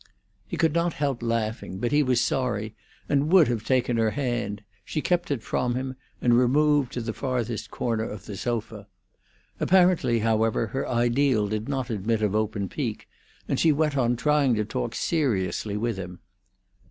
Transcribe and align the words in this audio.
He 0.47 0.57
could 0.57 0.73
not 0.73 0.93
help 0.93 1.21
laughing, 1.21 1.77
but 1.77 1.91
he 1.91 2.01
was 2.01 2.19
sorry, 2.19 2.73
and 3.07 3.31
would 3.31 3.47
have 3.47 3.63
taken 3.63 3.97
her 3.97 4.09
hand; 4.09 4.63
she 4.83 4.99
kept 4.99 5.29
it 5.29 5.43
from 5.43 5.75
him, 5.75 5.95
and 6.19 6.33
removed 6.35 6.91
to 6.93 7.01
the 7.01 7.13
farthest 7.13 7.69
corner 7.69 8.05
of 8.05 8.25
the 8.25 8.35
sofa. 8.35 8.87
Apparently, 9.59 10.17
however, 10.17 10.65
her 10.65 10.87
ideal 10.89 11.47
did 11.47 11.69
not 11.69 11.91
admit 11.91 12.23
of 12.23 12.33
open 12.33 12.67
pique, 12.67 13.07
and 13.47 13.59
she 13.59 13.71
went 13.71 13.95
on 13.95 14.15
trying 14.15 14.55
to 14.55 14.65
talk 14.65 14.95
seriously 14.95 15.77
with 15.77 15.97
him. 15.97 16.17